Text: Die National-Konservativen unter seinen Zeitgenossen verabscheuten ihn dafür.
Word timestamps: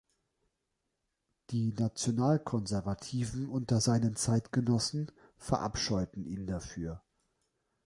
Die 1.51 1.73
National-Konservativen 1.73 3.47
unter 3.47 3.79
seinen 3.79 4.15
Zeitgenossen 4.15 5.11
verabscheuten 5.37 6.25
ihn 6.25 6.47
dafür. 6.47 7.03